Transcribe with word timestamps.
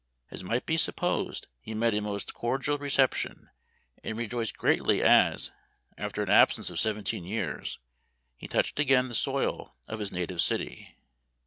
As 0.31 0.43
might 0.43 0.65
be 0.65 0.77
supposed, 0.77 1.45
he 1.59 1.75
met 1.75 1.93
a 1.93 2.01
most 2.01 2.33
cordial 2.33 2.79
reception, 2.79 3.51
and 4.03 4.17
rejoiced 4.17 4.57
greatly 4.57 5.03
as, 5.03 5.51
after 5.95 6.23
an 6.23 6.29
ab 6.31 6.51
sence 6.51 6.71
of 6.71 6.79
seventeen 6.79 7.23
years, 7.23 7.77
he 8.35 8.47
touched 8.47 8.79
again 8.79 9.09
the 9.09 9.13
soil 9.13 9.77
of 9.87 9.99
his 9.99 10.11
native 10.11 10.41
city. 10.41 10.97